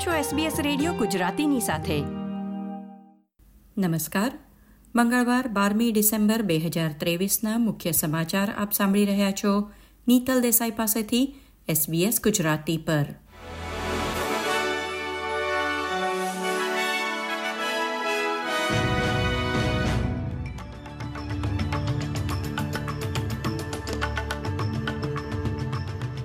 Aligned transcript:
આપ 0.00 0.06
છો 0.06 0.36
SBS 0.36 0.52
radio 0.62 0.92
ગુજરાતીની 0.92 1.60
સાથે. 1.60 2.00
નમસ્કાર. 3.78 4.38
મંગળવાર, 4.94 5.48
બારમી 5.48 5.92
ડિસેમ્બર 5.92 6.42
બે 6.42 6.58
હજાર 6.58 6.92
ત્રેવીસના 6.92 7.58
મુખ્ય 7.58 7.92
સમાચાર 7.92 8.54
આપ 8.58 8.72
સાંભળી 8.72 9.04
રહ્યા 9.04 9.30
છો 9.30 9.70
નીતલ 10.08 10.40
દેસાઈ 10.40 10.70
પાસેથી 10.70 11.34
SBS 11.70 12.12
ગુજરાતી 12.22 12.76
પર. 12.76 13.06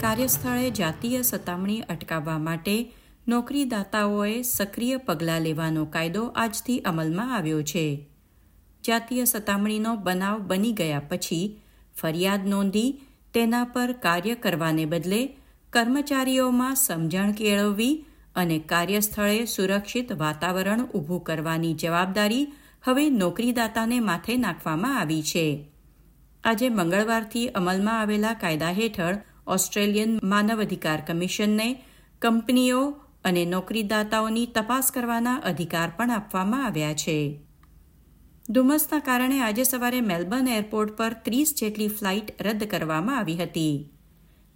કાર્યસ્થળે 0.02 0.72
જાતીય 0.72 1.22
સતામણી 1.22 1.82
અટકાવવા 1.82 2.38
માટે 2.38 2.92
નોકરીદાતાઓએ 3.28 4.42
સક્રિય 4.42 4.98
પગલાં 4.98 5.42
લેવાનો 5.42 5.86
કાયદો 5.86 6.26
આજથી 6.26 6.80
અમલમાં 6.80 7.36
આવ્યો 7.36 7.62
છે. 7.62 8.10
જાતીય 8.88 9.26
સતામણીનો 9.26 9.96
બનાવ 9.96 10.40
બની 10.40 10.72
ગયા 10.72 11.00
પછી 11.00 11.62
ફરિયાદ 12.02 12.48
નોંધી 12.48 13.02
તેના 13.34 13.64
પર 13.64 13.92
કાર્ય 13.92 14.36
કરવાને 14.36 14.86
બદલે 14.86 15.38
કર્મચારીઓમાં 15.70 16.76
સમજણ 16.76 17.32
કેળવવી 17.32 18.06
અને 18.36 18.60
કાર્યસ્થળે 18.60 19.46
સુરક્ષિત 19.46 20.12
વાતાવરણ 20.12 20.86
ઊભું 20.86 21.24
કરવાની 21.24 21.74
જવાબદારી 21.74 22.48
હવે 22.84 23.10
નોકરીદાતાને 23.10 24.00
માથે 24.00 24.38
નાખવામાં 24.38 25.00
આવી 25.00 25.24
છે. 25.24 25.72
આજે 26.44 26.70
મંગળવારથી 26.70 27.48
અમલમાં 27.48 28.02
આવેલા 28.02 28.34
કાયદા 28.34 28.72
હેઠળ 28.72 29.18
ઓસ્ટ્રેલિયન 29.48 30.20
માનવ 30.24 30.62
અધિકાર 30.62 31.02
કમિશનને 31.08 31.84
કંપનીઓ 32.22 32.96
અને 33.26 33.44
નોકરીદાતાઓની 33.46 34.46
તપાસ 34.56 34.92
કરવાના 34.96 35.42
અધિકાર 35.50 35.90
પણ 35.98 36.12
આપવામાં 36.12 36.66
આવ્યા 36.66 36.94
છે. 36.94 37.18
ધુમ્મસના 38.50 39.00
કારણે 39.00 39.38
આજે 39.42 39.64
સવારે 39.64 40.02
મેલબર્ન 40.02 40.48
એરપોર્ટ 40.48 40.98
પર 40.98 41.14
ત્રીસ 41.26 41.54
જેટલી 41.60 41.88
ફ્લાઇટ 41.88 42.28
રદ 42.42 42.66
કરવામાં 42.74 43.18
આવી 43.18 43.38
હતી. 43.38 43.76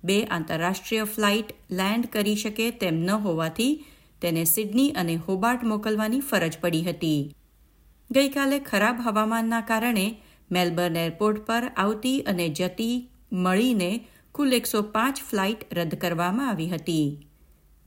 બે 0.03 0.17
આંતરરાષ્ટ્રીય 0.26 1.06
ફ્લાઇટ 1.14 1.56
લેન્ડ 1.70 2.06
કરી 2.14 2.36
શકે 2.36 2.67
તેમ 2.72 3.00
ન 3.06 3.09
હોવાથી 3.26 3.73
તેને 4.22 4.44
સિડની 4.45 4.92
અને 4.92 5.16
હોબાર્ટ 5.16 5.64
મોકલવાની 5.64 6.20
ફરજ 6.20 6.58
પડી 6.61 6.83
હતી. 6.83 7.22
ગઈકાલે 8.11 8.59
ખરાબ 8.59 9.02
હવામાનના 9.06 9.61
કારણે 9.61 10.06
મેલબર્ન 10.52 10.95
એરપોર્ટ 10.95 11.42
પર 11.48 11.66
આવતી 11.76 12.22
અને 12.22 12.48
જતી 12.50 12.95
મળીને 13.31 13.92
કુલ 14.31 14.54
એકસો 14.54 14.81
પાંચ 14.95 15.17
ફ્લાઇટ 15.30 15.66
રદ 15.73 15.95
કરવામાં 15.95 16.50
આવી 16.50 16.70
હતી. 16.70 17.29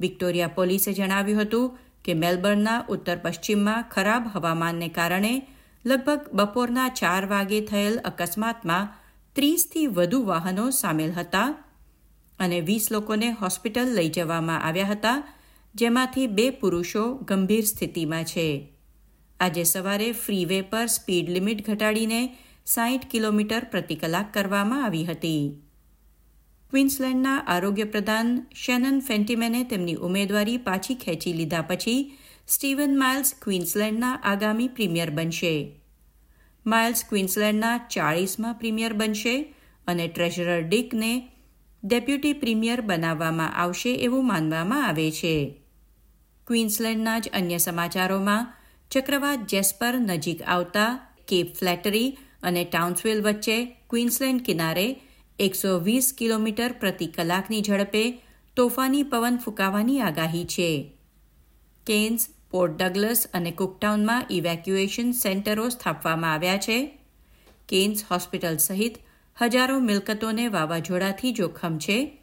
વિક્ટોરિયા 0.04 0.56
પોલીસે 0.58 0.90
જણાવ્યું 0.92 1.42
હતું 1.42 1.72
કે 2.04 2.12
મેલબર્નના 2.14 2.84
ઉત્તર 2.88 3.18
પશ્ચિમમાં 3.24 3.88
ખરાબ 3.88 4.24
હવામાનને 4.34 4.88
કારણે 4.88 5.34
લગભગ 5.84 6.22
બપોરના 6.32 6.88
ચાર 7.00 7.24
વાગે 7.26 7.60
થયેલ 7.60 8.00
અકસ્માતમાં 8.04 8.90
ત્રીસથી 9.36 9.86
વધુ 9.86 10.20
વાહનો 10.24 10.66
સામેલ 10.70 11.12
હતા 11.12 11.48
અને 12.38 12.58
વીસ 12.60 12.90
લોકોને 12.90 13.28
હોસ્પિટલ 13.32 13.90
લઈ 13.96 14.10
જવામાં 14.10 14.62
આવ્યા 14.62 14.92
હતા, 14.92 15.18
જેમાંથી 15.74 16.26
બે 16.26 16.46
પુરુષો 16.50 17.04
ગંભીર 17.28 17.66
સ્થિતિમાં 17.66 18.24
છે. 18.24 18.46
આજે 19.40 19.64
સવારે 19.64 20.08
ફ્રીવે 20.12 20.58
પર 20.62 20.86
સ્પીડ 20.86 21.28
લિમિટ 21.28 21.60
ઘટાડીને 21.66 22.20
સાહીઠ 22.66 23.06
કિલોમીટર 23.06 23.64
પ્રતિ 23.64 23.94
કલાક 23.94 24.28
કરવામાં 24.32 24.84
આવી 24.84 25.04
હતી. 25.04 25.42
ક્વીન્સલેન્ડના 26.72 27.44
આરોગ્ય 27.44 27.84
પ્રધાન 27.84 28.28
શેનન 28.54 29.00
ફેન્ટીમેને 29.00 29.64
તેમની 29.64 29.94
ઉમેદવારી 29.94 30.56
પાછી 30.58 30.94
ખેંચી 30.94 31.32
લીધા 31.32 31.60
પછી 31.62 32.12
સ્ટીવન 32.46 32.94
માઇલ્સ 32.98 33.34
ક્વીન્સલેન્ડના 33.42 34.12
આગામી 34.22 34.68
પ્રીમિયર 34.68 35.10
બનશે. 35.10 35.52
માઇલ્સ 36.66 37.04
ક્વીન્સલેન્ડના 37.04 37.76
ચાળીસમાં 37.88 38.54
પ્રીમિયર 38.54 38.92
બનશે 38.92 39.34
અને 39.86 40.08
ટ્રેઝરર 40.08 40.62
ડિકને 40.62 41.12
ડેપ્યુટી 41.82 42.32
પ્રીમિયર 42.32 42.80
બનાવવામાં 42.80 43.54
આવશે 43.54 43.94
એવું 43.94 44.26
માનવામાં 44.26 44.88
આવે 44.88 45.10
છે. 45.10 45.36
ક્વીન્સલેન્ડના 46.46 47.18
જ 47.18 47.28
અન્ય 47.32 47.58
સમાચારોમાં 47.58 48.50
ચક્રવાત 48.90 49.40
જેસ્પર 49.46 49.94
નજીક 50.00 50.40
આવતા 50.42 50.90
કેપ 51.28 51.48
ફ્લેટરી 51.56 52.18
અને 52.42 52.64
ટાઉન્સવેલ 52.64 53.20
વચ્ચે 53.22 53.58
ક્વીન્સલેન્ડ 53.90 54.42
કિનારે 54.42 54.88
એકસો 55.38 55.78
વીસ 55.78 56.14
કિલોમીટર 56.18 56.72
પ્રતિ 56.72 57.06
કલાકની 57.06 57.62
ઝડપે 57.62 58.22
તોફાની 58.56 59.02
પવન 59.02 59.38
ફૂંકાવાની 59.44 60.00
આગાહી 60.00 60.44
છે. 60.44 60.98
કેન્સ, 61.86 62.28
પોર્ટ 62.50 62.82
ડગલસ 62.82 63.26
અને 63.34 63.50
કુકટાઉનમાં 63.50 64.26
ઇવેક્યુએશન 64.30 65.12
સેન્ટરો 65.12 65.68
સ્થાપવામાં 65.68 66.32
આવ્યા 66.32 66.56
છે. 66.56 66.98
કેન્સ 67.68 68.04
હોસ્પિટલ 68.10 68.56
સહિત 68.56 68.98
હજારો 69.42 69.78
મિલકતોને 69.78 70.48
વાવાઝોડાથી 70.48 71.32
જોખમ 71.32 71.78
છે. 71.78 72.22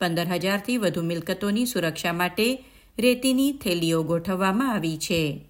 પંદર 0.00 0.26
હજારથી 0.26 0.76
વધુ 0.76 1.02
મિલકતોની 1.02 1.66
સુરક્ષા 1.66 2.12
માટે 2.12 2.64
રેતીની 2.98 3.52
થેલીઓ 3.52 4.02
ગોઠવવામાં 4.02 4.72
આવી 4.72 4.98
છે. 4.98 5.48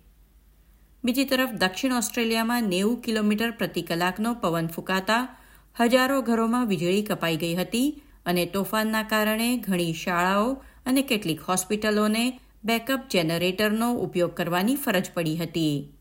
બીજી 1.05 1.25
તરફ 1.25 1.51
દક્ષિણ 1.51 1.93
ઓસ્ટ્રેલિયામાં 1.93 2.63
નેવું 2.63 3.03
કિલોમીટર 3.03 3.51
પ્રતિ 3.51 3.83
કલાકનો 3.83 4.35
પવન 4.35 4.67
ફૂંકાતા 4.67 5.37
હજારો 5.81 6.23
ઘરોમાં 6.23 6.67
વીજળી 6.67 7.03
કપાઈ 7.03 7.37
ગઈ 7.37 7.55
હતી 7.55 8.03
અને 8.27 8.47
તોફાનના 8.47 9.03
કારણે 9.03 9.57
ઘણી 9.57 9.93
શાળાઓ 9.93 10.53
અને 10.87 11.03
કેટલીક 11.03 11.41
હોસ્પિટલોને 11.41 12.41
બેકઅપ 12.65 13.09
જનરેટરનો 13.11 13.95
ઉપયોગ 13.95 14.35
કરવાની 14.35 14.77
ફરજ 14.77 15.11
પડી 15.15 15.37
હતી. 15.37 15.93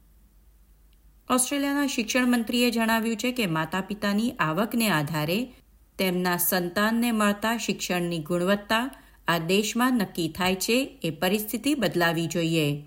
ઓસ્ટ્રેલિયાના 1.30 1.88
શિક્ષણ 1.88 2.28
મંત્રીએ 2.28 2.72
જણાવ્યું 2.72 3.18
છે 3.18 3.32
કે 3.32 3.46
માતા 3.46 3.82
પિતાની 3.82 4.32
આવકને 4.32 4.90
આધારે 4.90 5.54
તેમના 5.98 6.38
સંતાનને 6.38 7.12
મળતા 7.12 7.58
શિક્ષણની 7.58 8.20
ગુણવત્તા 8.20 8.92
આ 9.28 9.38
દેશમાં 9.38 9.94
નક્કી 9.94 10.30
થાય 10.30 10.56
છે 10.56 11.00
એ 11.04 11.10
પરિસ્થિતિ 11.10 11.76
બદલાવી 11.76 12.28
જોઈએ. 12.28 12.84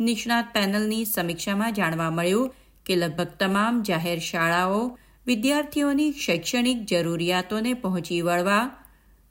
નિષ્ણાત 0.00 0.52
પેનલની 0.54 1.04
સમીક્ષામાં 1.04 1.72
જાણવા 1.72 2.10
મળ્યું 2.10 2.54
કે 2.86 2.96
લગભગ 2.96 3.26
તમામ 3.26 3.82
જાહેર 3.82 4.18
શાળાઓ 4.18 4.98
વિદ્યાર્થીઓની 5.26 6.12
શૈક્ષણિક 6.12 6.84
જરૂરિયાતોને 6.84 7.74
પહોંચી 7.74 8.22
વળવા 8.22 8.70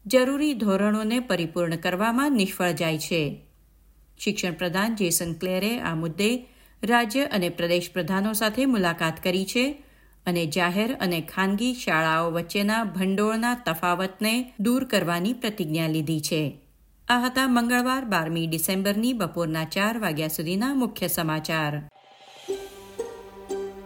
જરૂરી 0.06 0.54
ધોરણોને 0.54 1.20
પરિપૂર્ણ 1.20 1.76
કરવામાં 1.76 2.32
નિષ્ફળ 2.32 2.72
જાય 2.72 2.98
છે. 2.98 3.46
શિક્ષણ 4.20 4.52
પ્રધાન 4.52 4.96
જેસન 4.96 5.34
ક્લેરે 5.34 5.80
આ 5.80 5.96
મુદ્દે 5.96 6.48
રાજ્ય 6.84 7.24
અને 7.24 7.50
પ્રદેશ 7.50 7.90
પ્રધાનો 7.94 8.34
સાથે 8.34 8.66
મુલાકાત 8.66 9.24
કરી 9.24 9.46
છે 9.46 9.66
અને 10.26 10.46
જાહેર 10.46 10.98
અને 11.00 11.22
ખાનગી 11.22 11.74
શાળાઓ 11.74 12.32
વચ્ચેના 12.32 12.84
ભંડોળના 12.84 13.56
તફાવતને 13.56 14.54
દૂર 14.60 14.84
કરવાની 14.84 15.34
પ્રતિજ્ઞા 15.34 15.88
લીધી 15.88 16.22
છે. 16.22 16.44
આ 17.08 17.20
હતા 17.20 17.48
મંગળવાર 17.48 18.06
બારમી 18.06 18.48
ડિસેમ્બરની 18.48 19.14
બપોરના 19.14 19.64
ચાર 19.64 20.00
વાગ્યા 20.00 20.28
સુધીના 20.28 20.74
મુખ્ય 20.74 21.08
સમાચાર. 21.08 21.74